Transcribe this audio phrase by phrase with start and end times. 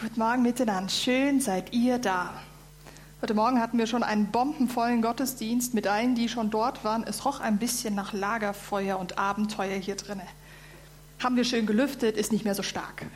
[0.00, 0.88] Guten Morgen miteinander.
[0.88, 2.32] Schön seid ihr da.
[3.20, 7.02] Heute Morgen hatten wir schon einen bombenvollen Gottesdienst mit allen, die schon dort waren.
[7.02, 10.22] Es roch ein bisschen nach Lagerfeuer und Abenteuer hier drinne.
[11.18, 13.06] Haben wir schön gelüftet, ist nicht mehr so stark.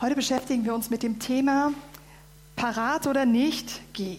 [0.00, 1.72] Heute beschäftigen wir uns mit dem Thema
[2.54, 4.18] Parat oder nicht, geh.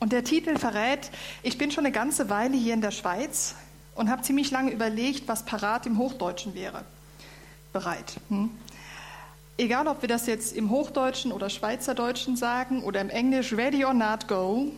[0.00, 1.12] Und der Titel verrät,
[1.44, 3.54] ich bin schon eine ganze Weile hier in der Schweiz
[3.94, 6.84] und habe ziemlich lange überlegt, was parat im Hochdeutschen wäre.
[7.72, 8.20] Bereit.
[8.28, 8.50] Hm?
[9.58, 13.94] Egal, ob wir das jetzt im Hochdeutschen oder Schweizerdeutschen sagen oder im Englisch ready or
[13.94, 14.72] not go,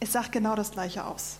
[0.00, 1.36] es sagt genau das Gleiche aus.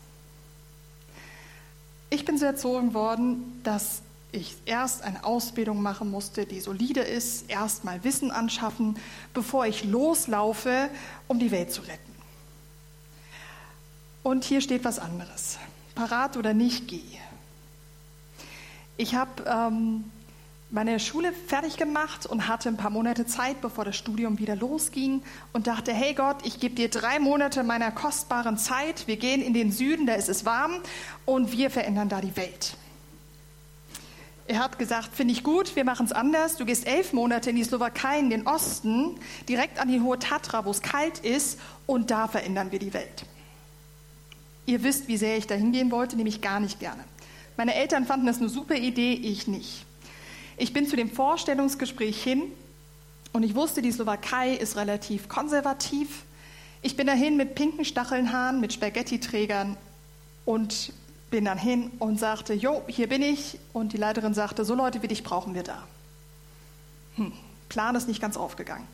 [2.09, 7.51] Ich bin so erzogen worden, dass ich erst eine Ausbildung machen musste, die solide ist,
[7.51, 8.97] erst mal Wissen anschaffen,
[9.34, 10.89] bevor ich loslaufe,
[11.27, 12.15] um die Welt zu retten.
[14.23, 15.59] Und hier steht was anderes.
[15.95, 17.01] Parat oder nicht, geh.
[18.97, 20.11] Ich habe ähm,
[20.70, 25.22] meine Schule fertig gemacht und hatte ein paar Monate Zeit, bevor das Studium wieder losging
[25.53, 29.06] und dachte, hey Gott, ich gebe dir drei Monate meiner kostbaren Zeit.
[29.06, 30.72] Wir gehen in den Süden, da ist es warm
[31.25, 32.77] und wir verändern da die Welt.
[34.48, 36.56] Er hat gesagt, finde ich gut, wir machen es anders.
[36.56, 40.64] Du gehst elf Monate in die Slowakei, in den Osten, direkt an die Hohe Tatra,
[40.64, 43.25] wo es kalt ist, und da verändern wir die Welt.
[44.67, 47.05] Ihr wisst, wie sehr ich da hingehen wollte, nämlich gar nicht gerne.
[47.56, 49.86] Meine Eltern fanden das eine super Idee, ich nicht.
[50.57, 52.43] Ich bin zu dem Vorstellungsgespräch hin
[53.33, 56.25] und ich wusste, die Slowakei ist relativ konservativ.
[56.81, 59.77] Ich bin dahin mit pinken Stachelnhaaren, mit Spaghetti-Trägern
[60.47, 60.93] und
[61.31, 63.59] bin dann hin und sagte, jo, hier bin ich.
[63.75, 65.83] Und die Leiterin sagte, so Leute wie dich brauchen wir da.
[67.17, 67.33] Hm,
[67.69, 68.87] Plan ist nicht ganz aufgegangen.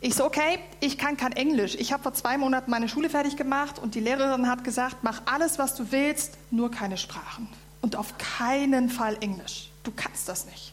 [0.00, 1.74] Ich so, okay, ich kann kein Englisch.
[1.74, 5.22] Ich habe vor zwei Monaten meine Schule fertig gemacht und die Lehrerin hat gesagt, mach
[5.26, 7.48] alles, was du willst, nur keine Sprachen.
[7.82, 9.70] Und auf keinen Fall Englisch.
[9.82, 10.72] Du kannst das nicht.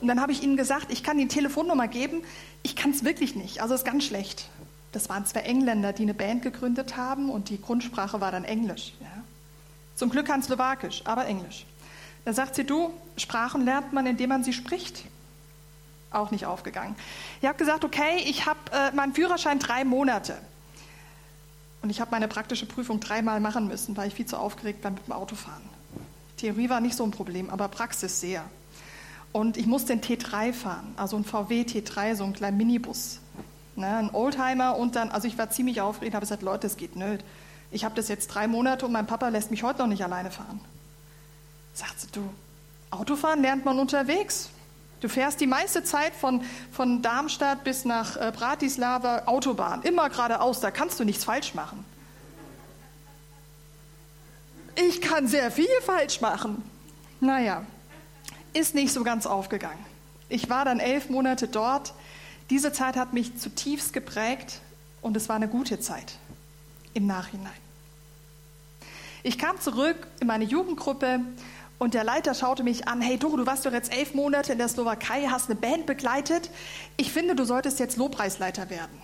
[0.00, 2.22] Und dann habe ich ihnen gesagt, ich kann die Telefonnummer geben.
[2.62, 3.62] Ich kann es wirklich nicht.
[3.62, 4.48] Also ist ganz schlecht.
[4.92, 8.94] Das waren zwei Engländer, die eine Band gegründet haben und die Grundsprache war dann Englisch.
[9.00, 9.06] Ja.
[9.94, 11.66] Zum Glück kein Slowakisch, aber Englisch.
[12.24, 15.04] Da sagt sie, du, Sprachen lernt man, indem man sie spricht
[16.10, 16.96] auch nicht aufgegangen.
[17.40, 20.38] Ich habe gesagt, okay, ich habe äh, meinen Führerschein drei Monate.
[21.82, 24.90] Und ich habe meine praktische Prüfung dreimal machen müssen, weil ich viel zu aufgeregt war
[24.90, 25.62] mit dem Autofahren.
[26.36, 28.44] Theorie war nicht so ein Problem, aber Praxis sehr.
[29.32, 33.20] Und ich musste den T3 fahren, also ein VW T3, so ein kleiner Minibus.
[33.76, 36.96] Ne, ein Oldtimer und dann, also ich war ziemlich aufgeregt, habe gesagt, Leute, es geht
[36.96, 37.24] nicht.
[37.70, 40.32] Ich habe das jetzt drei Monate und mein Papa lässt mich heute noch nicht alleine
[40.32, 40.60] fahren.
[41.74, 42.28] Sagt sie, du,
[42.90, 44.50] Autofahren lernt man unterwegs.
[45.00, 50.58] Du fährst die meiste Zeit von, von Darmstadt bis nach äh, Bratislava Autobahn, immer geradeaus,
[50.58, 51.84] da kannst du nichts falsch machen.
[54.74, 56.68] Ich kann sehr viel falsch machen.
[57.20, 57.64] Naja,
[58.58, 59.84] ist nicht so ganz aufgegangen.
[60.28, 61.94] Ich war dann elf Monate dort.
[62.50, 64.60] Diese Zeit hat mich zutiefst geprägt
[65.00, 66.16] und es war eine gute Zeit
[66.94, 67.52] im Nachhinein.
[69.22, 71.20] Ich kam zurück in meine Jugendgruppe
[71.78, 74.58] und der Leiter schaute mich an, hey Doro, du warst doch jetzt elf Monate in
[74.58, 76.50] der Slowakei, hast eine Band begleitet.
[76.96, 79.00] Ich finde, du solltest jetzt Lobpreisleiter werden.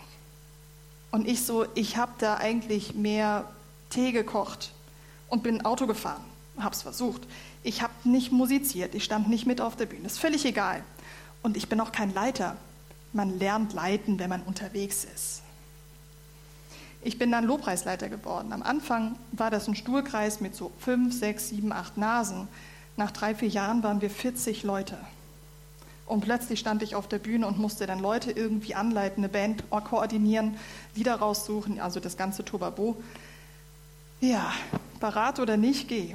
[1.10, 3.48] Und ich so, ich habe da eigentlich mehr
[3.91, 4.72] Tee gekocht
[5.28, 6.25] und bin Auto gefahren,
[6.59, 7.22] habe es versucht.
[7.62, 10.82] Ich habe nicht musiziert, ich stand nicht mit auf der Bühne, ist völlig egal.
[11.42, 12.56] Und ich bin auch kein Leiter.
[13.12, 15.43] Man lernt leiten, wenn man unterwegs ist.
[17.03, 18.53] Ich bin dann Lobpreisleiter geworden.
[18.53, 22.48] Am Anfang war das ein Stuhlkreis mit so fünf, sechs, sieben, acht Nasen.
[22.97, 24.97] Nach drei, vier Jahren waren wir 40 Leute.
[26.06, 29.64] Und plötzlich stand ich auf der Bühne und musste dann Leute irgendwie anleiten, eine Band
[29.70, 30.56] koordinieren,
[30.94, 32.97] Lieder raussuchen, also das ganze Tobabo.
[34.20, 34.53] Ja,
[35.00, 36.14] parat oder nicht, geh.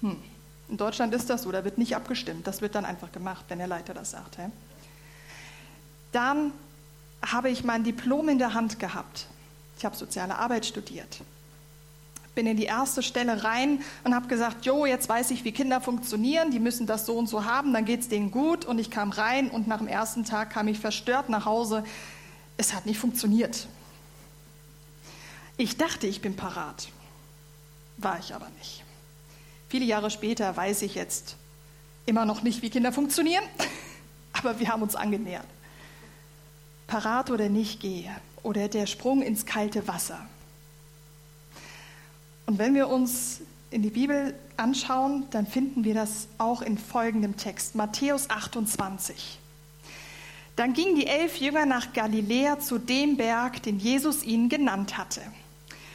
[0.00, 0.16] Hm.
[0.68, 2.46] In Deutschland ist das so, da wird nicht abgestimmt.
[2.46, 4.38] Das wird dann einfach gemacht, wenn der Leiter das sagt.
[4.38, 4.50] Hä?
[6.12, 6.52] Dann
[7.22, 9.26] habe ich mein Diplom in der Hand gehabt.
[9.78, 11.20] Ich habe soziale Arbeit studiert.
[12.34, 15.80] Bin in die erste Stelle rein und habe gesagt, jo, jetzt weiß ich, wie Kinder
[15.80, 18.64] funktionieren, die müssen das so und so haben, dann geht es denen gut.
[18.64, 21.84] Und ich kam rein und nach dem ersten Tag kam ich verstört nach Hause.
[22.56, 23.68] Es hat nicht funktioniert.
[25.56, 26.88] Ich dachte, ich bin parat.
[27.96, 28.85] War ich aber nicht.
[29.68, 31.36] Viele Jahre später weiß ich jetzt
[32.06, 33.44] immer noch nicht, wie Kinder funktionieren,
[34.32, 35.46] aber wir haben uns angenähert.
[36.86, 38.10] Parat oder nicht gehe
[38.42, 40.24] oder der Sprung ins kalte Wasser.
[42.46, 43.40] Und wenn wir uns
[43.70, 49.38] in die Bibel anschauen, dann finden wir das auch in folgendem Text, Matthäus 28.
[50.54, 55.20] Dann gingen die elf Jünger nach Galiläa zu dem Berg, den Jesus ihnen genannt hatte.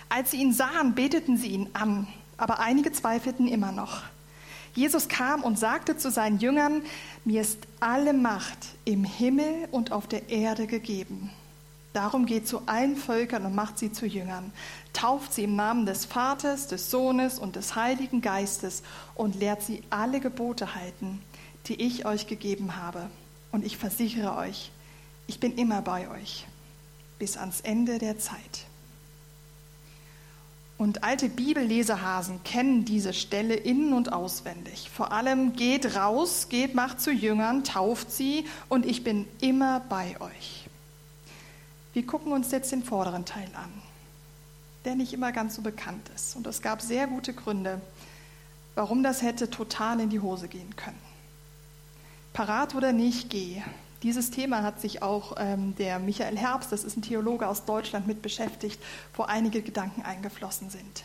[0.09, 2.05] Als sie ihn sahen, beteten sie ihn an,
[2.41, 4.01] aber einige zweifelten immer noch.
[4.73, 6.81] Jesus kam und sagte zu seinen Jüngern,
[7.23, 11.29] mir ist alle Macht im Himmel und auf der Erde gegeben.
[11.93, 14.51] Darum geht zu allen Völkern und macht sie zu Jüngern.
[14.91, 18.81] Tauft sie im Namen des Vaters, des Sohnes und des Heiligen Geistes
[19.13, 21.21] und lehrt sie alle Gebote halten,
[21.67, 23.07] die ich euch gegeben habe.
[23.51, 24.71] Und ich versichere euch,
[25.27, 26.47] ich bin immer bei euch
[27.19, 28.65] bis ans Ende der Zeit.
[30.81, 34.89] Und alte Bibellesehasen kennen diese Stelle innen und auswendig.
[34.89, 40.19] Vor allem geht raus, geht, macht zu Jüngern, tauft sie und ich bin immer bei
[40.19, 40.67] euch.
[41.93, 43.71] Wir gucken uns jetzt den vorderen Teil an,
[44.83, 46.35] der nicht immer ganz so bekannt ist.
[46.35, 47.79] Und es gab sehr gute Gründe,
[48.73, 50.97] warum das hätte total in die Hose gehen können.
[52.33, 53.61] Parat oder nicht, geh.
[54.03, 58.07] Dieses Thema hat sich auch ähm, der Michael Herbst, das ist ein Theologe aus Deutschland,
[58.07, 58.81] mit beschäftigt,
[59.15, 61.03] wo einige Gedanken eingeflossen sind.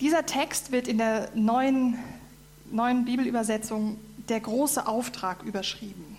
[0.00, 1.98] Dieser Text wird in der neuen,
[2.70, 3.98] neuen Bibelübersetzung
[4.28, 6.18] der große Auftrag überschrieben.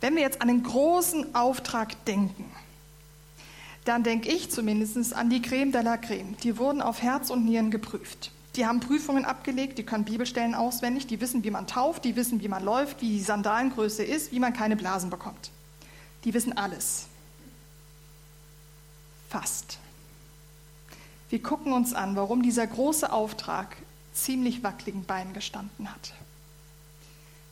[0.00, 2.50] Wenn wir jetzt an den großen Auftrag denken,
[3.84, 6.36] dann denke ich zumindest an die Creme de la Creme.
[6.42, 8.30] Die wurden auf Herz und Nieren geprüft.
[8.56, 12.42] Die haben Prüfungen abgelegt, die können Bibelstellen auswendig, die wissen, wie man tauft, die wissen,
[12.42, 15.50] wie man läuft, wie die Sandalengröße ist, wie man keine Blasen bekommt.
[16.24, 17.06] Die wissen alles.
[19.30, 19.78] Fast.
[21.30, 23.74] Wir gucken uns an, warum dieser große Auftrag
[24.12, 26.12] ziemlich wackeligen Beinen gestanden hat.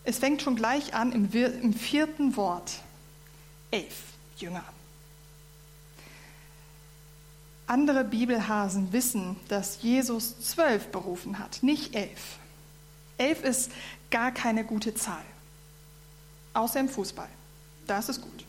[0.05, 2.81] Es fängt schon gleich an im vierten Wort.
[3.71, 4.03] Elf
[4.37, 4.65] Jünger.
[7.71, 12.41] Andere Bibelhasen wissen, dass Jesus zwölf berufen hat, nicht elf.
[13.17, 13.71] Elf ist
[14.11, 15.23] gar keine gute Zahl,
[16.53, 17.29] außer im Fußball.
[17.87, 18.45] Da ist es gut.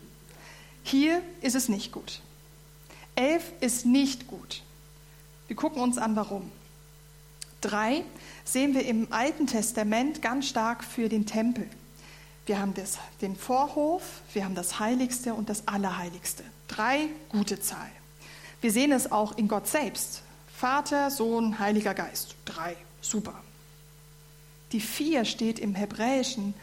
[0.82, 2.20] Hier ist es nicht gut.
[3.14, 4.64] Elf ist nicht gut.
[5.46, 6.52] Wir gucken uns an, warum.
[7.62, 8.04] Drei
[8.44, 11.70] sehen wir im Alten Testament ganz stark für den Tempel.
[12.48, 14.02] Wir haben das, den Vorhof,
[14.34, 16.44] wir haben das Heiligste und das Allerheiligste.
[16.68, 18.01] Drei gute Zahlen.
[18.62, 20.22] Wir sehen es auch in Gott selbst.
[20.56, 22.36] Vater, Sohn, Heiliger Geist.
[22.46, 22.76] Drei.
[23.02, 23.34] Super.
[24.72, 26.54] Die vier steht im Hebräischen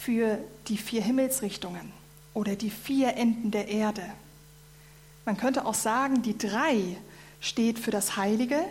[0.00, 0.38] für
[0.68, 1.92] die vier Himmelsrichtungen
[2.34, 4.04] oder die vier Enden der Erde.
[5.26, 6.96] Man könnte auch sagen, die drei
[7.40, 8.64] steht für das Heilige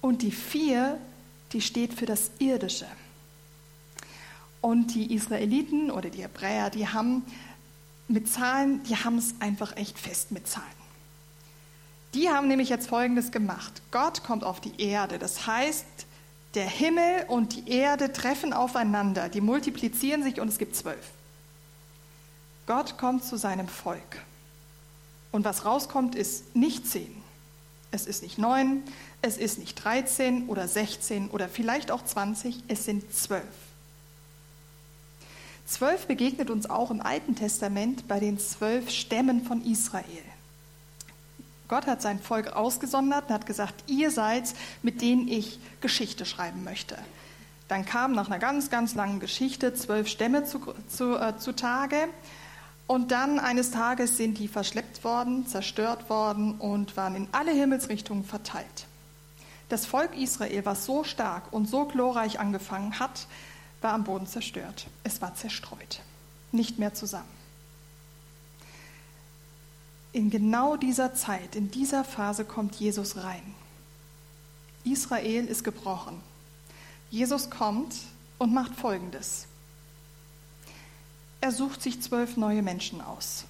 [0.00, 0.98] und die vier,
[1.52, 2.86] die steht für das Irdische.
[4.60, 7.24] Und die Israeliten oder die Hebräer, die haben
[8.06, 10.77] mit Zahlen, die haben es einfach echt fest mit Zahlen.
[12.14, 13.82] Die haben nämlich jetzt Folgendes gemacht.
[13.90, 15.18] Gott kommt auf die Erde.
[15.18, 15.86] Das heißt,
[16.54, 19.28] der Himmel und die Erde treffen aufeinander.
[19.28, 21.10] Die multiplizieren sich und es gibt zwölf.
[22.66, 24.22] Gott kommt zu seinem Volk.
[25.30, 27.22] Und was rauskommt, ist nicht zehn.
[27.90, 28.82] Es ist nicht neun,
[29.22, 33.44] es ist nicht 13 oder 16 oder vielleicht auch 20, es sind zwölf.
[35.66, 40.04] Zwölf begegnet uns auch im Alten Testament bei den zwölf Stämmen von Israel.
[41.68, 46.64] Gott hat sein Volk ausgesondert und hat gesagt, ihr seid, mit denen ich Geschichte schreiben
[46.64, 46.96] möchte.
[47.68, 52.08] Dann kamen nach einer ganz, ganz langen Geschichte zwölf Stämme zu, zu, äh, zutage.
[52.86, 58.24] Und dann eines Tages sind die verschleppt worden, zerstört worden und waren in alle Himmelsrichtungen
[58.24, 58.86] verteilt.
[59.68, 63.26] Das Volk Israel, was so stark und so glorreich angefangen hat,
[63.82, 64.86] war am Boden zerstört.
[65.04, 66.00] Es war zerstreut,
[66.50, 67.37] nicht mehr zusammen
[70.12, 73.54] in genau dieser Zeit, in dieser Phase kommt Jesus rein.
[74.84, 76.20] Israel ist gebrochen.
[77.10, 77.94] Jesus kommt
[78.38, 79.46] und macht Folgendes.
[81.40, 83.44] Er sucht sich zwölf neue Menschen aus.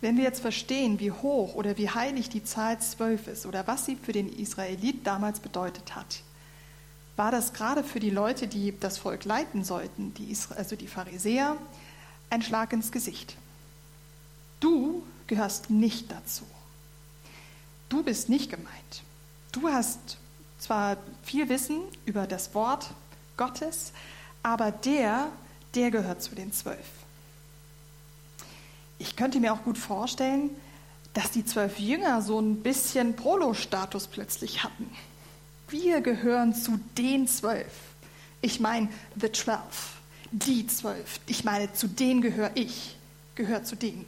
[0.00, 3.84] Wenn wir jetzt verstehen, wie hoch oder wie heilig die Zahl zwölf ist oder was
[3.84, 6.22] sie für den Israelit damals bedeutet hat,
[7.16, 11.56] war das gerade für die Leute, die das Volk leiten sollten, die also die Pharisäer,
[12.30, 13.36] ein Schlag ins Gesicht.
[14.60, 16.44] Du gehörst nicht dazu.
[17.88, 19.02] Du bist nicht gemeint.
[19.52, 20.18] Du hast
[20.58, 22.90] zwar viel Wissen über das Wort
[23.36, 23.92] Gottes,
[24.42, 25.28] aber der,
[25.74, 26.86] der gehört zu den zwölf.
[28.98, 30.50] Ich könnte mir auch gut vorstellen,
[31.14, 34.90] dass die zwölf Jünger so ein bisschen Prolo-Status plötzlich hatten.
[35.68, 37.72] Wir gehören zu den zwölf.
[38.42, 38.88] Ich meine,
[39.20, 39.60] the twelve,
[40.30, 41.20] die zwölf.
[41.26, 42.96] Ich meine, zu denen gehöre ich,
[43.34, 44.06] gehört zu denen.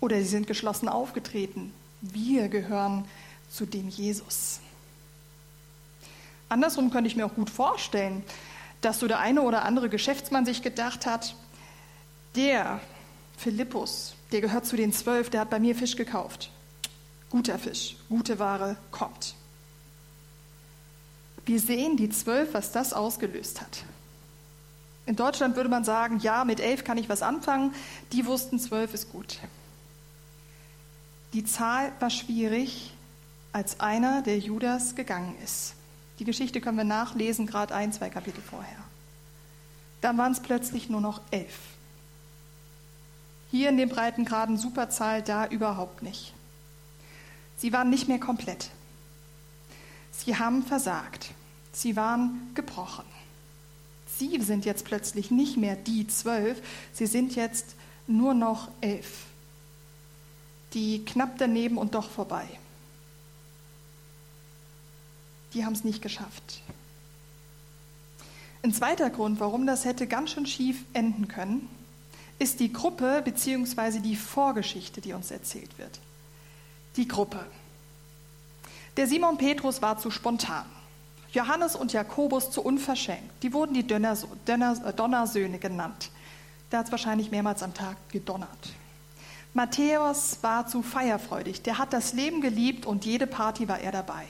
[0.00, 1.72] Oder sie sind geschlossen aufgetreten.
[2.00, 3.04] Wir gehören
[3.50, 4.60] zu dem Jesus.
[6.48, 8.22] Andersrum könnte ich mir auch gut vorstellen,
[8.80, 11.34] dass so der eine oder andere Geschäftsmann sich gedacht hat,
[12.36, 12.80] der
[13.36, 16.50] Philippus, der gehört zu den zwölf, der hat bei mir Fisch gekauft.
[17.30, 19.34] Guter Fisch, gute Ware kommt.
[21.44, 23.84] Wir sehen die zwölf, was das ausgelöst hat.
[25.06, 27.74] In Deutschland würde man sagen, ja, mit elf kann ich was anfangen.
[28.12, 29.38] Die wussten, zwölf ist gut.
[31.32, 32.94] Die Zahl war schwierig,
[33.52, 35.74] als einer der Judas gegangen ist.
[36.18, 38.78] Die Geschichte können wir nachlesen, gerade ein, zwei Kapitel vorher.
[40.00, 41.58] Dann waren es plötzlich nur noch elf.
[43.50, 46.34] Hier in dem Breitengraden Superzahl, da überhaupt nicht.
[47.56, 48.70] Sie waren nicht mehr komplett.
[50.12, 51.32] Sie haben versagt.
[51.72, 53.04] Sie waren gebrochen.
[54.18, 56.60] Sie sind jetzt plötzlich nicht mehr die zwölf,
[56.92, 57.76] sie sind jetzt
[58.08, 59.27] nur noch elf.
[60.74, 62.46] Die knapp daneben und doch vorbei.
[65.54, 66.60] Die haben es nicht geschafft.
[68.62, 71.68] Ein zweiter Grund, warum das hätte ganz schön schief enden können,
[72.38, 74.00] ist die Gruppe bzw.
[74.00, 76.00] die Vorgeschichte, die uns erzählt wird.
[76.96, 77.44] Die Gruppe.
[78.96, 80.66] Der Simon Petrus war zu spontan.
[81.32, 83.30] Johannes und Jakobus zu unverschämt.
[83.42, 86.10] Die wurden die Donnersöhne genannt.
[86.72, 88.72] Der hat es wahrscheinlich mehrmals am Tag gedonnert.
[89.58, 91.62] Matthäus war zu feierfreudig.
[91.62, 94.24] Der hat das Leben geliebt und jede Party war er dabei.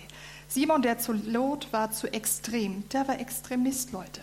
[0.49, 2.89] Simon der zu Lot war zu extrem.
[2.89, 4.23] Der war Extremist, Leute.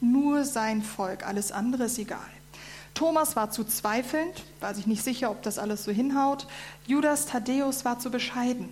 [0.00, 2.18] Nur sein Volk, alles andere ist egal.
[2.92, 6.48] Thomas war zu zweifelnd, war sich nicht sicher, ob das alles so hinhaut.
[6.88, 8.68] Judas Thaddäus war zu bescheiden.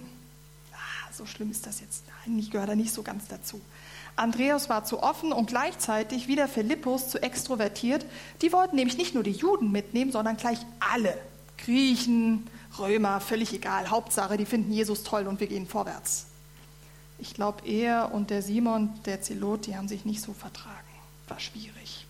[0.73, 2.03] Ah, so schlimm ist das jetzt.
[2.27, 3.61] Nein, ich gehöre da nicht so ganz dazu.
[4.17, 8.05] Andreas war zu offen und gleichzeitig wie der Philippus zu extrovertiert.
[8.43, 11.17] Die wollten nämlich nicht nur die Juden mitnehmen, sondern gleich alle.
[11.65, 12.47] Griechen,
[12.79, 13.91] Römer, völlig egal.
[13.91, 16.27] Hauptsache, die finden Jesus toll und wir gehen vorwärts.
[17.19, 20.77] Ich glaube, er und der Simon, der Zelot, die haben sich nicht so vertragen.
[21.29, 22.07] War schwierig.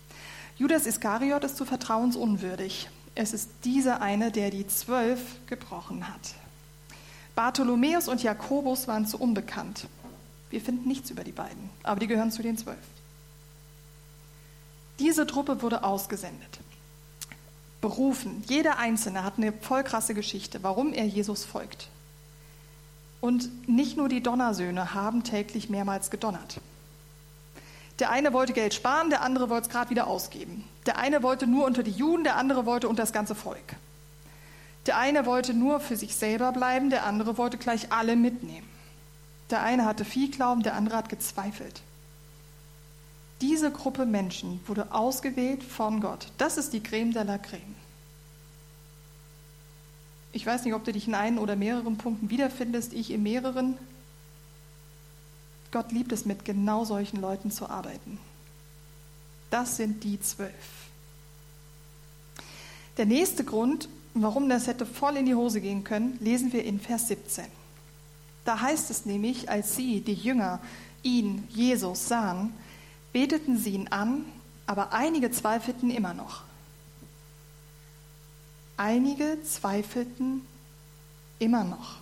[0.57, 2.89] Judas Iskariot ist zu vertrauensunwürdig.
[3.13, 6.35] Es ist dieser eine, der die Zwölf gebrochen hat.
[7.35, 9.87] Bartholomäus und Jakobus waren zu unbekannt.
[10.49, 12.77] Wir finden nichts über die beiden, aber die gehören zu den Zwölf.
[14.99, 16.59] Diese Truppe wurde ausgesendet,
[17.81, 18.43] berufen.
[18.47, 21.89] Jeder Einzelne hat eine voll krasse Geschichte, warum er Jesus folgt.
[23.19, 26.59] Und nicht nur die Donnersöhne haben täglich mehrmals gedonnert.
[27.99, 30.63] Der eine wollte Geld sparen, der andere wollte es gerade wieder ausgeben.
[30.87, 33.75] Der eine wollte nur unter die Juden, der andere wollte unter das ganze Volk.
[34.87, 38.67] Der eine wollte nur für sich selber bleiben, der andere wollte gleich alle mitnehmen.
[39.51, 41.81] Der eine hatte viel Glauben, der andere hat gezweifelt.
[43.41, 46.31] Diese Gruppe Menschen wurde ausgewählt von Gott.
[46.37, 47.75] Das ist die Creme de la Creme.
[50.31, 53.77] Ich weiß nicht, ob du dich in einen oder mehreren Punkten wiederfindest, ich in mehreren.
[55.71, 58.19] Gott liebt es, mit genau solchen Leuten zu arbeiten.
[59.49, 60.51] Das sind die zwölf.
[62.97, 66.79] Der nächste Grund, warum das hätte voll in die Hose gehen können, lesen wir in
[66.79, 67.45] Vers 17.
[68.45, 70.59] Da heißt es nämlich, als sie, die Jünger,
[71.03, 72.53] ihn, Jesus, sahen,
[73.13, 74.25] beteten sie ihn an,
[74.67, 76.43] aber einige zweifelten immer noch.
[78.77, 80.45] Einige zweifelten
[81.39, 81.97] immer noch.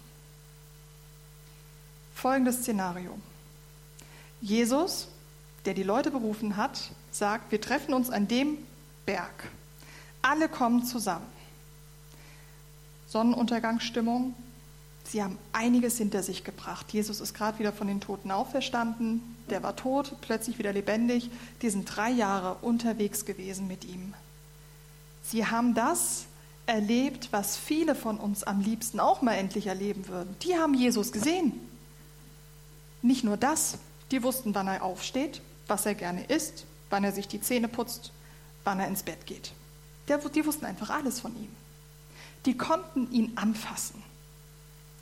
[2.14, 3.18] Folgendes Szenario.
[4.42, 5.08] Jesus,
[5.66, 8.58] der die Leute berufen hat, sagt, wir treffen uns an dem
[9.06, 9.50] Berg.
[10.22, 11.26] Alle kommen zusammen.
[13.08, 14.36] Sonnenuntergangsstimmung.
[15.12, 16.94] Sie haben einiges hinter sich gebracht.
[16.94, 19.36] Jesus ist gerade wieder von den Toten auferstanden.
[19.50, 21.32] Der war tot, plötzlich wieder lebendig.
[21.64, 24.14] Die sind drei Jahre unterwegs gewesen mit ihm.
[25.24, 26.26] Sie haben das
[26.68, 30.36] erlebt, was viele von uns am liebsten auch mal endlich erleben würden.
[30.44, 31.54] Die haben Jesus gesehen.
[33.02, 33.80] Nicht nur das,
[34.12, 38.12] die wussten, wann er aufsteht, was er gerne isst, wann er sich die Zähne putzt,
[38.64, 39.54] wann er ins Bett geht.
[40.08, 41.50] die wussten einfach alles von ihm.
[42.46, 44.04] Die konnten ihn anfassen.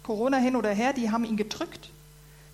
[0.07, 1.89] Corona hin oder her, die haben ihn gedrückt,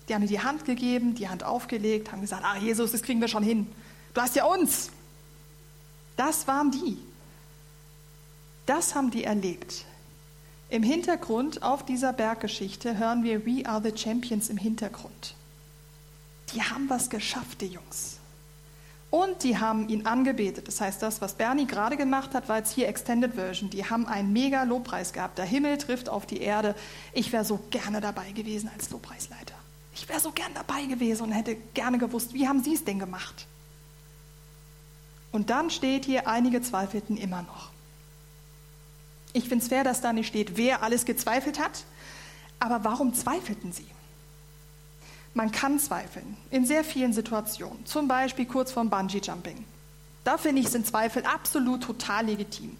[0.08, 3.20] die haben ihm die Hand gegeben, die Hand aufgelegt, haben gesagt, ah Jesus, das kriegen
[3.20, 3.68] wir schon hin.
[4.12, 4.90] Du hast ja uns.
[6.16, 6.98] Das waren die.
[8.66, 9.84] Das haben die erlebt.
[10.68, 15.36] Im Hintergrund auf dieser Berggeschichte hören wir We Are the Champions im Hintergrund.
[16.52, 18.18] Die haben was geschafft, die Jungs.
[19.14, 20.66] Und die haben ihn angebetet.
[20.66, 23.70] Das heißt, das, was Bernie gerade gemacht hat, war jetzt hier Extended Version.
[23.70, 25.38] Die haben einen mega Lobpreis gehabt.
[25.38, 26.74] Der Himmel trifft auf die Erde.
[27.12, 29.54] Ich wäre so gerne dabei gewesen als Lobpreisleiter.
[29.94, 32.98] Ich wäre so gern dabei gewesen und hätte gerne gewusst, wie haben Sie es denn
[32.98, 33.46] gemacht?
[35.30, 37.70] Und dann steht hier, einige zweifelten immer noch.
[39.32, 41.84] Ich finde es fair, dass da nicht steht, wer alles gezweifelt hat.
[42.58, 43.86] Aber warum zweifelten sie?
[45.34, 49.64] Man kann zweifeln in sehr vielen Situationen, zum Beispiel kurz vorm Bungee-Jumping.
[50.22, 52.76] Da finde ich, sind Zweifel absolut total legitim.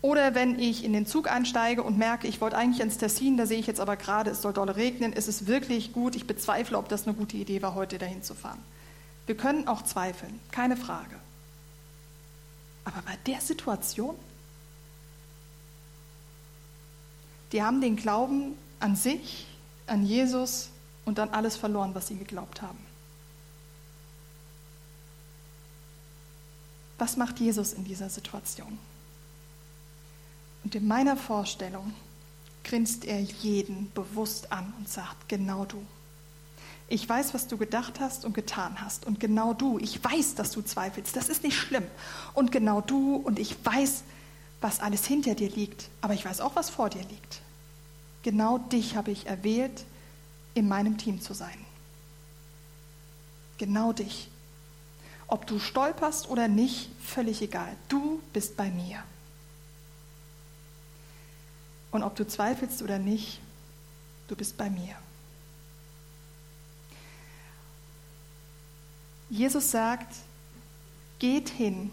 [0.00, 3.46] Oder wenn ich in den Zug einsteige und merke, ich wollte eigentlich ins Tessin, da
[3.46, 6.76] sehe ich jetzt aber gerade, es soll dolle regnen, ist es wirklich gut, ich bezweifle,
[6.76, 8.58] ob das eine gute Idee war, heute dahin zu fahren.
[9.26, 11.16] Wir können auch zweifeln, keine Frage.
[12.84, 14.14] Aber bei der Situation,
[17.52, 19.46] die haben den Glauben an sich,
[19.86, 20.68] an Jesus
[21.04, 22.78] und an alles verloren, was sie geglaubt haben.
[26.98, 28.78] Was macht Jesus in dieser Situation?
[30.62, 31.92] Und in meiner Vorstellung
[32.62, 35.84] grinst er jeden bewusst an und sagt, genau du.
[36.88, 39.06] Ich weiß, was du gedacht hast und getan hast.
[39.06, 41.16] Und genau du, ich weiß, dass du zweifelst.
[41.16, 41.84] Das ist nicht schlimm.
[42.34, 44.04] Und genau du und ich weiß,
[44.60, 45.88] was alles hinter dir liegt.
[46.00, 47.40] Aber ich weiß auch, was vor dir liegt.
[48.22, 49.84] Genau dich habe ich erwählt,
[50.54, 51.64] in meinem Team zu sein.
[53.58, 54.28] Genau dich.
[55.26, 57.74] Ob du stolperst oder nicht, völlig egal.
[57.88, 59.02] Du bist bei mir.
[61.90, 63.40] Und ob du zweifelst oder nicht,
[64.28, 64.96] du bist bei mir.
[69.30, 70.14] Jesus sagt,
[71.18, 71.90] geht hin.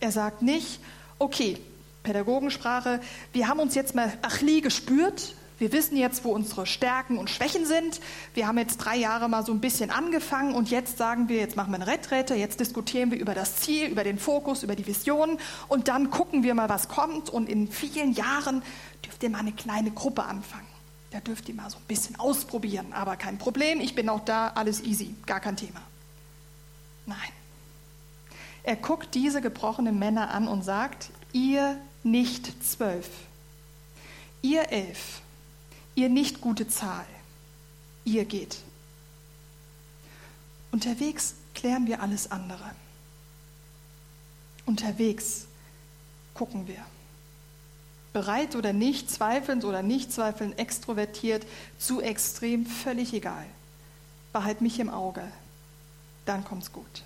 [0.00, 0.80] Er sagt nicht,
[1.18, 1.58] okay,
[2.02, 3.00] Pädagogensprache,
[3.32, 7.64] wir haben uns jetzt mal Achli gespürt, wir wissen jetzt, wo unsere Stärken und Schwächen
[7.64, 8.00] sind.
[8.34, 11.56] Wir haben jetzt drei Jahre mal so ein bisschen angefangen und jetzt sagen wir, jetzt
[11.56, 14.86] machen wir eine Retrette, jetzt diskutieren wir über das Ziel, über den Fokus, über die
[14.86, 17.30] Vision und dann gucken wir mal, was kommt.
[17.30, 18.62] Und in vielen Jahren
[19.04, 20.66] dürft ihr mal eine kleine Gruppe anfangen.
[21.12, 24.48] Da dürft ihr mal so ein bisschen ausprobieren, aber kein Problem, ich bin auch da,
[24.48, 25.80] alles easy, gar kein Thema.
[27.06, 27.18] Nein.
[28.64, 33.08] Er guckt diese gebrochenen Männer an und sagt, ihr nicht zwölf,
[34.42, 35.20] ihr elf,
[35.94, 37.06] ihr nicht gute Zahl,
[38.04, 38.58] ihr geht.
[40.72, 42.70] Unterwegs klären wir alles andere.
[44.66, 45.46] Unterwegs
[46.34, 46.84] gucken wir.
[48.12, 51.46] Bereit oder nicht, zweifelnd oder nicht zweifelnd, extrovertiert,
[51.78, 53.46] zu extrem, völlig egal.
[54.32, 55.22] Behalt mich im Auge,
[56.24, 57.02] dann kommt's gut.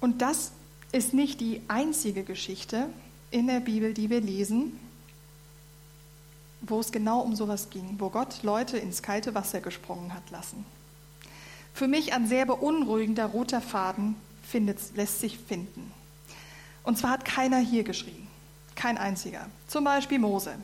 [0.00, 0.52] Und das
[0.92, 2.88] ist nicht die einzige Geschichte
[3.30, 4.78] in der Bibel, die wir lesen,
[6.60, 10.64] wo es genau um sowas ging, wo Gott Leute ins kalte Wasser gesprungen hat lassen.
[11.74, 15.92] Für mich ein sehr beunruhigender roter Faden findet, lässt sich finden.
[16.82, 18.26] Und zwar hat keiner hier geschrien,
[18.74, 19.46] kein einziger.
[19.68, 20.54] Zum Beispiel Mose.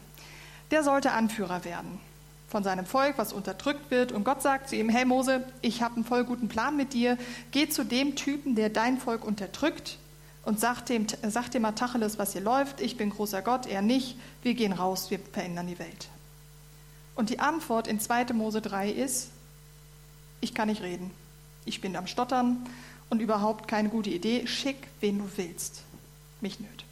[0.71, 2.01] Der sollte Anführer werden
[2.49, 4.13] von seinem Volk, was unterdrückt wird.
[4.13, 7.19] Und Gott sagt zu ihm, hey Mose, ich habe einen voll guten Plan mit dir.
[7.51, 9.99] Geh zu dem Typen, der dein Volk unterdrückt
[10.45, 12.81] und sagt dem, sagt dem Tacheles, was hier läuft.
[12.81, 14.17] Ich bin großer Gott, er nicht.
[14.43, 16.09] Wir gehen raus, wir verändern die Welt.
[17.15, 18.33] Und die Antwort in 2.
[18.33, 19.29] Mose 3 ist,
[20.41, 21.11] ich kann nicht reden.
[21.65, 22.67] Ich bin am Stottern
[23.11, 24.47] und überhaupt keine gute Idee.
[24.47, 25.83] Schick, wen du willst.
[26.41, 26.85] Mich nöt.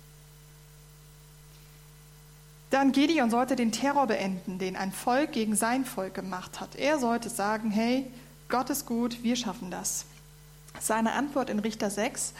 [2.70, 6.76] Dann Gideon sollte den Terror beenden, den ein Volk gegen sein Volk gemacht hat.
[6.76, 8.08] Er sollte sagen, hey,
[8.48, 10.04] Gott ist gut, wir schaffen das.
[10.78, 12.32] Seine Antwort in Richter 6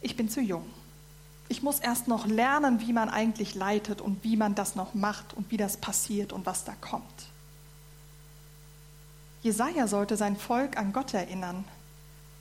[0.00, 0.64] ich bin zu jung.
[1.48, 5.34] Ich muss erst noch lernen, wie man eigentlich leitet und wie man das noch macht
[5.34, 7.04] und wie das passiert und was da kommt.
[9.42, 11.64] Jesaja sollte sein Volk an Gott erinnern.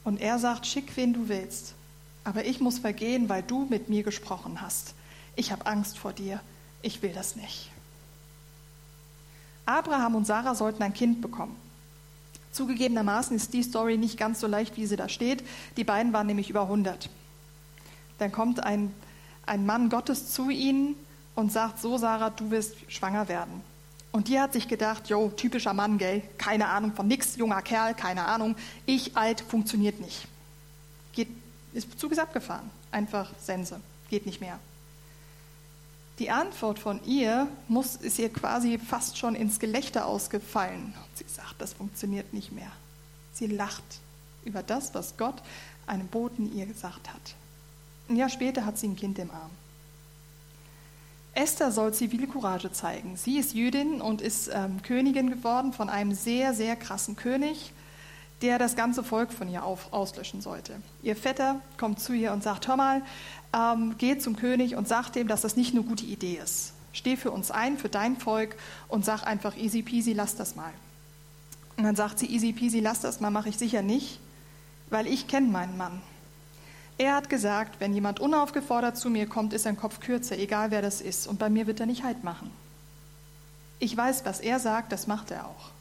[0.04, 1.74] Und er sagt: Schick, wen du willst.
[2.24, 4.94] Aber ich muss vergehen, weil du mit mir gesprochen hast.
[5.36, 6.42] Ich habe Angst vor dir.
[6.82, 7.72] Ich will das nicht.
[9.66, 11.56] Abraham und Sarah sollten ein Kind bekommen.
[12.52, 15.44] Zugegebenermaßen ist die Story nicht ganz so leicht, wie sie da steht.
[15.78, 17.10] Die beiden waren nämlich über 100.
[18.20, 18.94] Dann kommt ein,
[19.46, 20.96] ein Mann Gottes zu ihnen
[21.36, 23.62] und sagt, so Sarah, du wirst schwanger werden.
[24.12, 27.94] Und die hat sich gedacht, jo, typischer Mann, gell, keine Ahnung von nix, junger Kerl,
[27.94, 28.56] keine Ahnung,
[28.86, 30.28] ich alt, funktioniert nicht.
[31.14, 31.30] Geht,
[31.74, 33.80] ist Zug ist abgefahren, einfach Sense,
[34.10, 34.60] geht nicht mehr.
[36.18, 40.94] Die Antwort von ihr muss, ist ihr quasi fast schon ins Gelächter ausgefallen.
[41.16, 42.72] Sie sagt, das funktioniert nicht mehr.
[43.32, 44.02] Sie lacht
[44.44, 45.42] über das, was Gott
[45.88, 47.36] einem Boten ihr gesagt hat.
[48.10, 49.52] Ein Jahr später hat sie ein Kind im Arm.
[51.36, 53.16] Esther soll Zivilcourage zeigen.
[53.16, 57.72] Sie ist Jüdin und ist ähm, Königin geworden von einem sehr, sehr krassen König,
[58.42, 60.82] der das ganze Volk von ihr auf, auslöschen sollte.
[61.04, 63.04] Ihr Vetter kommt zu ihr und sagt, hör mal,
[63.54, 66.74] ähm, geh zum König und sag dem, dass das nicht eine gute Idee ist.
[66.94, 68.56] Steh für uns ein, für dein Volk
[68.88, 70.74] und sag einfach easy peasy, lass das mal.
[71.78, 74.20] Und dann sagt sie, easy peasy, lass das mal, mache ich sicher nicht,
[74.90, 76.02] weil ich kenne meinen Mann.
[77.00, 80.82] Er hat gesagt, wenn jemand unaufgefordert zu mir kommt, ist sein Kopf kürzer, egal wer
[80.82, 81.28] das ist.
[81.28, 82.52] Und bei mir wird er nicht Halt machen.
[83.80, 85.72] Ich weiß, was er sagt, das macht er auch.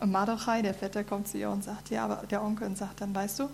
[0.00, 3.02] Und Mardochai, der Vetter, kommt zu ihr und sagt, ja, aber der Onkel und sagt
[3.02, 3.48] dann, weißt du,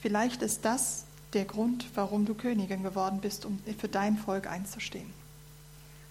[0.00, 1.04] vielleicht ist das
[1.34, 5.12] der Grund, warum du Königin geworden bist, um für dein Volk einzustehen.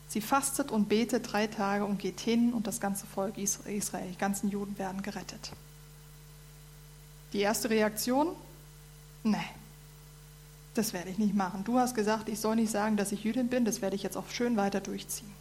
[0.10, 4.18] Sie fastet und betet drei Tage und geht hin und das ganze Volk Israel, die
[4.18, 5.54] ganzen Juden werden gerettet.
[7.34, 8.28] Die erste Reaktion?
[9.24, 9.38] Nee,
[10.74, 11.64] das werde ich nicht machen.
[11.64, 14.18] Du hast gesagt, ich soll nicht sagen, dass ich Jüdin bin, das werde ich jetzt
[14.18, 15.32] auch schön weiter durchziehen.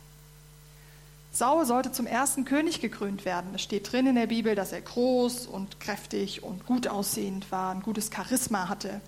[1.35, 3.55] Saul sollte zum ersten König gekrönt werden.
[3.55, 7.75] Es steht drin in der Bibel, dass er groß und kräftig und gut aussehend war,
[7.75, 9.01] ein gutes Charisma hatte.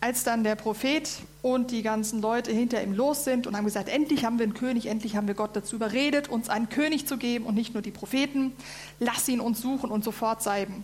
[0.00, 1.08] Als dann der Prophet
[1.42, 4.54] und die ganzen Leute hinter ihm los sind und haben gesagt, endlich haben wir einen
[4.54, 7.82] König, endlich haben wir Gott dazu überredet, uns einen König zu geben und nicht nur
[7.82, 8.52] die Propheten,
[8.98, 10.82] lass ihn uns suchen und sofort salben.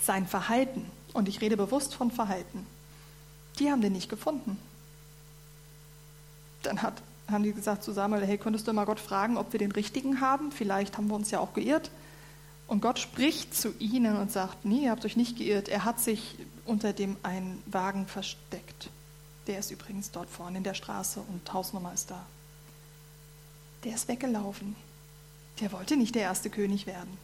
[0.00, 0.86] Sein Verhalten,
[1.18, 2.66] und ich rede bewusst von Verhalten,
[3.58, 4.58] die haben den nicht gefunden.
[6.62, 9.58] Dann hat haben die gesagt zu Samuel, hey, könntest du mal Gott fragen, ob wir
[9.58, 10.50] den richtigen haben?
[10.50, 11.90] Vielleicht haben wir uns ja auch geirrt.
[12.66, 15.68] Und Gott spricht zu ihnen und sagt, nee, ihr habt euch nicht geirrt.
[15.68, 18.90] Er hat sich unter dem einen Wagen versteckt.
[19.46, 22.24] Der ist übrigens dort vorne in der Straße und Hausnummer ist da.
[23.84, 24.76] Der ist weggelaufen.
[25.60, 27.16] Der wollte nicht der erste König werden.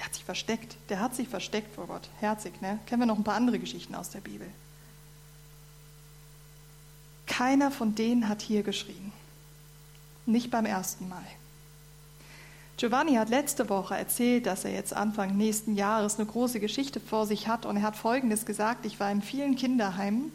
[0.00, 0.76] Der hat sich versteckt.
[0.88, 2.08] Der hat sich versteckt vor Gott.
[2.20, 2.78] Herzig, ne?
[2.86, 4.48] Kennen wir noch ein paar andere Geschichten aus der Bibel.
[7.26, 9.12] Keiner von denen hat hier geschrien.
[10.24, 11.24] Nicht beim ersten Mal.
[12.78, 17.26] Giovanni hat letzte Woche erzählt, dass er jetzt Anfang nächsten Jahres eine große Geschichte vor
[17.26, 20.32] sich hat und er hat Folgendes gesagt, ich war in vielen Kinderheimen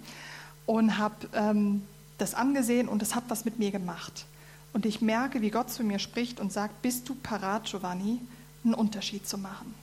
[0.68, 1.82] und habe ähm,
[2.20, 4.26] das angesehen und es hat was mit mir gemacht.
[4.74, 8.22] Und ich merke, wie Gott zu mir spricht und sagt, bist du parat, Giovanni,
[8.66, 9.74] einen Unterschied zu machen?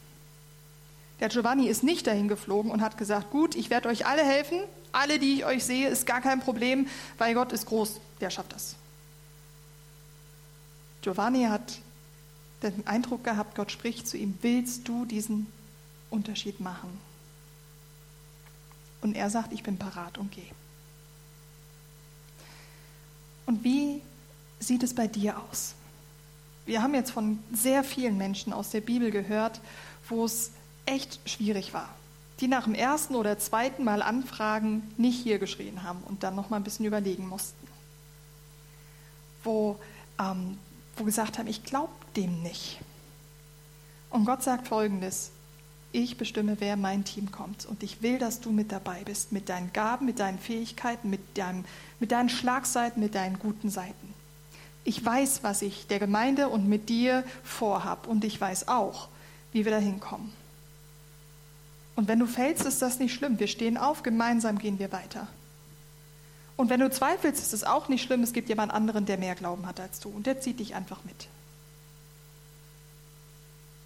[1.21, 4.59] Der Giovanni ist nicht dahin geflogen und hat gesagt, gut, ich werde euch alle helfen,
[4.91, 8.53] alle, die ich euch sehe, ist gar kein Problem, weil Gott ist groß, der schafft
[8.53, 8.75] das.
[11.03, 11.79] Giovanni hat
[12.63, 15.47] den Eindruck gehabt, Gott spricht zu ihm, willst du diesen
[16.11, 16.99] Unterschied machen?
[19.01, 20.45] Und er sagt, ich bin parat und gehe.
[23.47, 24.01] Und wie
[24.61, 25.75] sieht es bei dir aus?
[26.65, 29.61] Wir haben jetzt von sehr vielen Menschen aus der Bibel gehört,
[30.09, 30.53] wo es
[30.87, 31.89] echt schwierig war.
[32.41, 36.51] Die nach dem ersten oder zweiten Mal anfragen, nicht hier geschrien haben und dann noch
[36.51, 37.67] mal ein bisschen überlegen mussten.
[39.45, 39.79] Wo,
[40.21, 40.59] ähm,
[40.97, 42.81] wo gesagt haben, ich glaube dem nicht.
[44.11, 45.31] Und Gott sagt folgendes,
[45.93, 47.67] ich bestimme, wer mein Team kommt.
[47.67, 51.21] Und ich will, dass du mit dabei bist, mit deinen Gaben, mit deinen Fähigkeiten, mit,
[51.37, 51.65] deinem,
[52.01, 54.12] mit deinen Schlagseiten, mit deinen guten Seiten.
[54.85, 58.07] Ich weiß, was ich der Gemeinde und mit dir vorhab.
[58.07, 59.09] Und ich weiß auch,
[59.53, 60.33] wie wir da hinkommen.
[61.95, 63.39] Und wenn du fällst, ist das nicht schlimm.
[63.39, 65.29] Wir stehen auf, gemeinsam gehen wir weiter.
[66.57, 68.23] Und wenn du zweifelst, ist es auch nicht schlimm.
[68.23, 70.09] Es gibt jemand anderen, der mehr Glauben hat als du.
[70.09, 71.29] Und der zieht dich einfach mit.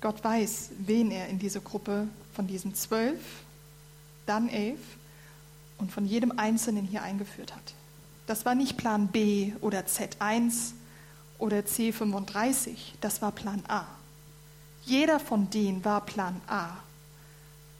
[0.00, 3.20] Gott weiß, wen er in diese Gruppe von diesen zwölf,
[4.26, 4.78] dann elf
[5.78, 7.74] und von jedem Einzelnen hier eingeführt hat.
[8.26, 10.72] Das war nicht Plan B oder Z1
[11.38, 13.85] oder C35, das war Plan A.
[14.85, 16.68] Jeder von denen war Plan A.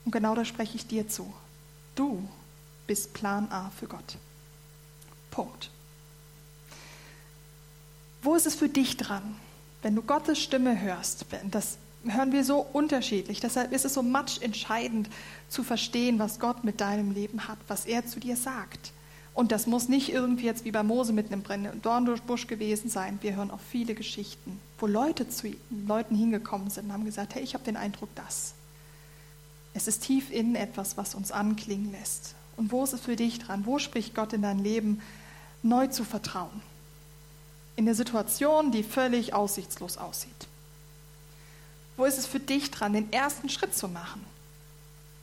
[0.05, 1.33] Und genau da spreche ich dir zu.
[1.95, 2.29] Du
[2.87, 4.19] bist Plan A für Gott.
[5.31, 5.71] Punkt.
[8.23, 9.37] Wo ist es für dich dran,
[9.83, 11.27] wenn du Gottes Stimme hörst?
[11.51, 13.41] Das hören wir so unterschiedlich.
[13.41, 15.09] Deshalb ist es so much entscheidend
[15.49, 18.93] zu verstehen, was Gott mit deinem Leben hat, was er zu dir sagt.
[19.37, 23.19] Und das muss nicht irgendwie jetzt wie bei Mose mit einem brennenden Dornbusch gewesen sein.
[23.21, 25.55] Wir hören auch viele Geschichten, wo Leute zu
[25.87, 28.55] Leuten hingekommen sind und haben gesagt, hey, ich habe den Eindruck, das.
[29.75, 32.35] Es ist tief innen etwas, was uns anklingen lässt.
[32.57, 33.67] Und wo ist es für dich dran?
[33.67, 35.03] Wo spricht Gott in dein Leben,
[35.63, 36.63] neu zu vertrauen?
[37.77, 40.49] In der Situation, die völlig aussichtslos aussieht.
[41.99, 44.25] Wo ist es für dich dran, den ersten Schritt zu machen?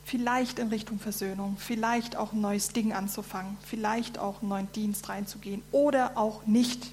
[0.06, 5.08] Vielleicht in Richtung Versöhnung, vielleicht auch ein neues Ding anzufangen, vielleicht auch einen neuen Dienst
[5.10, 6.92] reinzugehen oder auch nicht.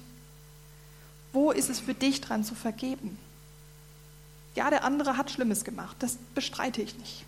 [1.33, 3.17] Wo ist es für dich dran zu vergeben?
[4.55, 7.25] Ja, der andere hat Schlimmes gemacht, das bestreite ich nicht.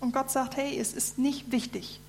[0.00, 2.00] Und Gott sagt, hey, es ist nicht wichtig.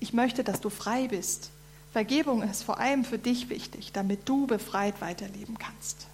[0.00, 1.50] Ich möchte, dass du frei bist.
[1.92, 6.06] Vergebung ist vor allem für dich wichtig, damit du befreit weiterleben kannst.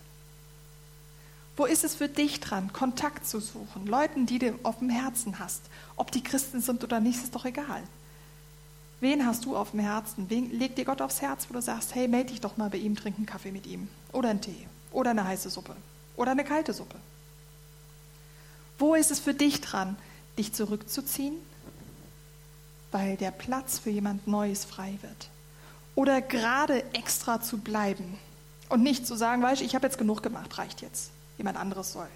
[1.58, 5.40] Wo ist es für dich dran, Kontakt zu suchen, Leuten, die du auf dem Herzen
[5.40, 5.62] hast?
[5.96, 7.82] Ob die Christen sind oder nicht, ist doch egal.
[9.00, 10.30] Wen hast du auf dem Herzen?
[10.30, 12.78] Wen legt dir Gott aufs Herz, wo du sagst, hey, melde dich doch mal bei
[12.78, 13.88] ihm, trink einen Kaffee mit ihm.
[14.12, 14.68] Oder einen Tee.
[14.92, 15.74] Oder eine heiße Suppe.
[16.14, 16.94] Oder eine kalte Suppe.
[18.78, 19.96] Wo ist es für dich dran,
[20.38, 21.34] dich zurückzuziehen,
[22.92, 25.28] weil der Platz für jemand Neues frei wird.
[25.96, 28.16] Oder gerade extra zu bleiben
[28.68, 31.10] und nicht zu sagen, weißt du, ich habe jetzt genug gemacht, reicht jetzt.
[31.38, 32.08] Jemand anderes soll.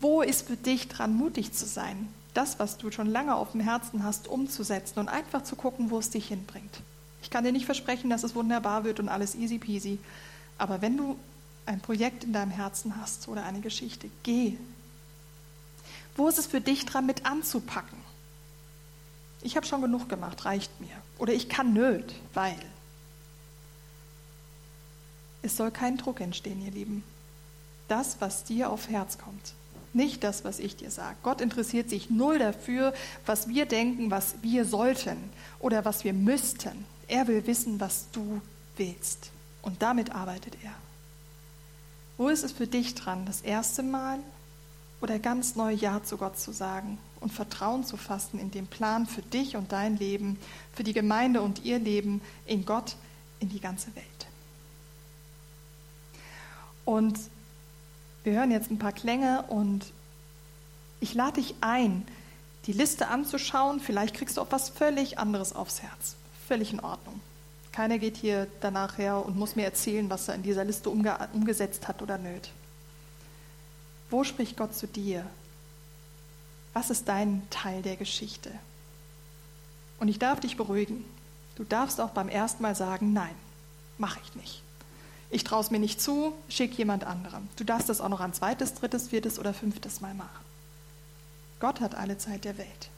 [0.00, 3.60] Wo ist für dich dran, mutig zu sein, das, was du schon lange auf dem
[3.60, 6.80] Herzen hast, umzusetzen und einfach zu gucken, wo es dich hinbringt.
[7.22, 9.98] Ich kann dir nicht versprechen, dass es wunderbar wird und alles easy peasy.
[10.58, 11.16] Aber wenn du
[11.66, 14.58] ein Projekt in deinem Herzen hast oder eine Geschichte, geh.
[16.16, 17.98] Wo ist es für dich dran, mit anzupacken?
[19.42, 20.96] Ich habe schon genug gemacht, reicht mir.
[21.18, 22.58] Oder ich kann nöt, weil.
[25.42, 27.04] Es soll kein Druck entstehen, ihr Lieben.
[27.88, 29.54] Das, was dir auf Herz kommt,
[29.94, 31.16] nicht das, was ich dir sage.
[31.22, 32.92] Gott interessiert sich null dafür,
[33.26, 35.16] was wir denken, was wir sollten
[35.60, 36.84] oder was wir müssten.
[37.06, 38.40] Er will wissen, was du
[38.76, 39.30] willst.
[39.62, 40.74] Und damit arbeitet er.
[42.16, 44.18] Wo ist es für dich dran, das erste Mal
[45.00, 49.06] oder ganz neu Ja zu Gott zu sagen und Vertrauen zu fassen in den Plan
[49.06, 50.38] für dich und dein Leben,
[50.72, 52.96] für die Gemeinde und ihr Leben in Gott,
[53.40, 54.26] in die ganze Welt?
[56.84, 57.18] Und
[58.24, 59.92] wir hören jetzt ein paar Klänge und
[60.98, 62.06] ich lade dich ein,
[62.64, 63.80] die Liste anzuschauen.
[63.80, 66.16] Vielleicht kriegst du auch was völlig anderes aufs Herz.
[66.48, 67.20] Völlig in Ordnung.
[67.72, 71.16] Keiner geht hier danach her und muss mir erzählen, was er in dieser Liste umge
[71.34, 72.50] umgesetzt hat oder nöt.
[74.10, 75.26] Wo spricht Gott zu dir?
[76.72, 78.50] Was ist dein Teil der Geschichte?
[79.98, 81.04] Und ich darf dich beruhigen.
[81.56, 83.34] Du darfst auch beim ersten Mal sagen, nein,
[83.98, 84.63] mache ich nicht
[85.30, 87.48] ich traue es mir nicht zu, schick jemand anderem.
[87.56, 90.44] Du darfst das auch noch ein zweites, drittes, viertes oder fünftes Mal machen.
[91.60, 92.90] Gott hat alle Zeit der Welt.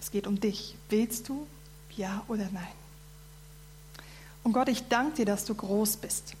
[0.00, 0.76] Es geht um dich.
[0.88, 1.46] Willst du?
[1.96, 2.66] Ja oder nein?
[4.42, 6.34] Und Gott, ich danke dir, dass du groß bist.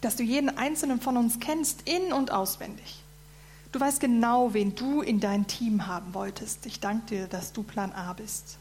[0.00, 3.02] Dass du jeden einzelnen von uns kennst, in und auswendig.
[3.72, 6.64] Du weißt genau, wen du in dein Team haben wolltest.
[6.64, 8.58] Ich danke dir, dass du Plan A bist.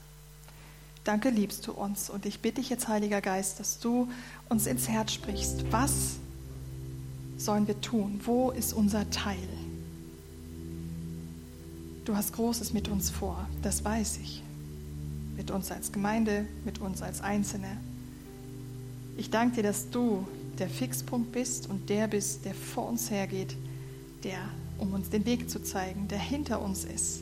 [1.08, 2.10] Danke, liebst du uns.
[2.10, 4.10] Und ich bitte dich jetzt, Heiliger Geist, dass du
[4.50, 5.63] uns ins Herz sprichst.
[5.72, 6.17] Was
[7.38, 8.20] sollen wir tun?
[8.26, 9.48] Wo ist unser Teil?
[12.04, 14.43] Du hast Großes mit uns vor, das weiß ich.
[15.38, 17.78] Mit uns als Gemeinde, mit uns als Einzelne.
[19.15, 20.28] Ich danke dir, dass du
[20.60, 23.56] der Fixpunkt bist und der bist, der vor uns hergeht,
[24.26, 24.39] der,
[24.78, 27.22] um uns den Weg zu zeigen, der hinter uns ist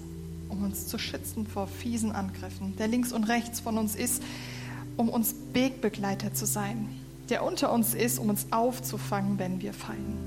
[0.56, 4.24] um uns zu schützen vor fiesen Angriffen, der links und rechts von uns ist,
[4.98, 6.88] um uns Wegbegleiter zu sein,
[7.30, 10.18] der unter uns ist, um uns aufzufangen, wenn wir fallen,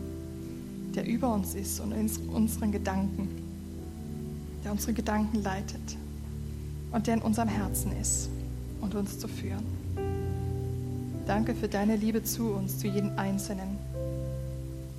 [0.95, 3.29] der über uns ist und in unseren Gedanken,
[4.65, 5.97] der unsere Gedanken leitet
[6.93, 8.29] und der in unserem Herzen ist
[8.81, 9.65] und uns zu führen.
[11.27, 13.79] Danke für deine Liebe zu uns, zu jedem Einzelnen.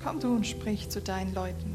[0.02, 1.69] Komm du und sprich zu deinen Leuten.